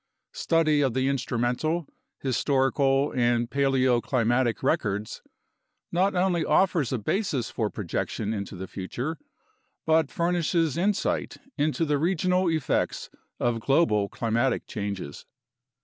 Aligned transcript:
Study 0.33 0.81
of 0.81 0.95
the 0.95 1.07
instrumental, 1.07 1.85
historical, 2.17 3.11
and 3.15 3.51
paleoclimatic 3.51 4.63
records 4.63 5.21
not 5.91 6.15
only 6.15 6.43
offers 6.43 6.91
a 6.91 6.97
basis 6.97 7.51
for 7.51 7.69
projection 7.69 8.33
into 8.33 8.55
the 8.55 8.67
future 8.67 9.19
but 9.85 10.09
furnishes 10.09 10.75
insight 10.75 11.37
into 11.55 11.85
the 11.85 11.99
regional 11.99 12.49
effects 12.49 13.11
of 13.39 13.59
global 13.61 14.09
climatic 14.09 14.65
changes. 14.65 15.27